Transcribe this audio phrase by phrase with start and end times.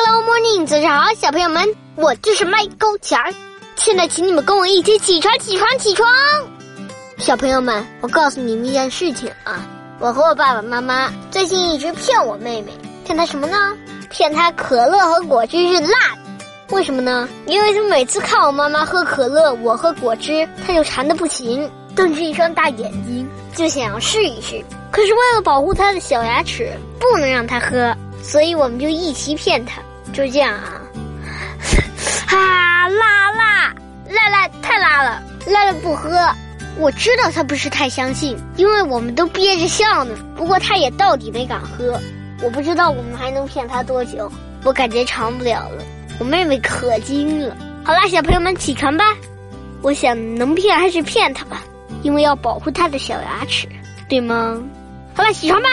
[0.00, 3.20] Hello Morning，早上好，小朋友们，我就是麦高强。
[3.74, 6.08] 现在，请你们跟我一起起床，起床，起床！
[7.18, 9.66] 小朋友们，我告诉你们一件事情啊，
[9.98, 12.70] 我和我爸爸妈妈最近一直骗我妹妹，
[13.04, 13.76] 骗她什么呢？
[14.08, 16.44] 骗她可乐和果汁是辣的。
[16.70, 17.28] 为什么呢？
[17.46, 24.64] 因为她每次看我妈妈喝可乐，我喝果汁，她就馋的不行，瞪着一双大眼睛，就想要试一试。
[24.92, 27.92] 可是为了保护她的小牙齿，不能让她喝。
[28.20, 29.80] 所以我们就一起骗他，
[30.12, 30.80] 就这样啊！
[32.36, 33.74] 啊，辣辣
[34.08, 36.10] 辣辣太辣了，辣辣不喝。
[36.78, 40.14] 我知道他不是太相信，因为我们都憋着笑呢。
[40.36, 42.00] 不过他也到底没敢喝。
[42.40, 44.30] 我不知道我们还能骗他多久，
[44.64, 45.82] 我感觉长不了了。
[46.20, 47.56] 我妹妹可精了。
[47.84, 49.04] 好啦，小朋友们起床吧。
[49.82, 51.62] 我想能骗还是骗他吧，
[52.02, 53.68] 因为要保护他的小牙齿，
[54.08, 54.60] 对吗？
[55.14, 55.68] 好了，起床吧。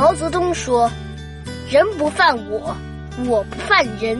[0.00, 0.90] 毛泽东说
[1.68, 2.74] ：“人不犯我，
[3.26, 4.18] 我不犯人；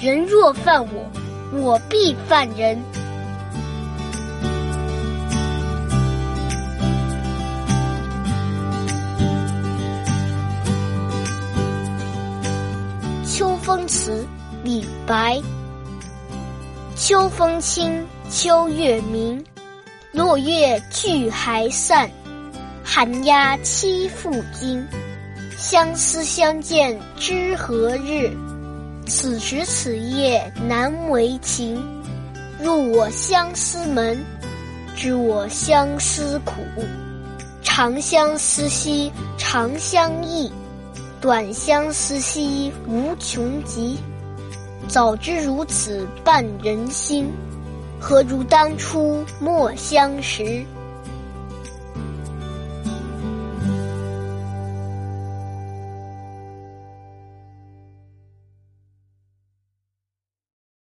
[0.00, 1.10] 人若犯我，
[1.50, 2.78] 我必犯人。”
[13.36, 14.12] 《秋风词》
[14.62, 15.42] 李白：
[16.94, 19.44] 秋风清，秋月明，
[20.12, 22.08] 落叶聚还散。
[22.86, 24.86] 寒鸦栖复惊，
[25.56, 28.30] 相思相见知何日？
[29.06, 31.82] 此时此夜难为情。
[32.62, 34.22] 入我相思门，
[34.94, 36.52] 知我相思苦。
[37.62, 40.52] 长相思兮长相忆，
[41.22, 43.98] 短相思兮无穷极。
[44.88, 47.32] 早知如此绊人心，
[47.98, 50.62] 何如当初莫相识。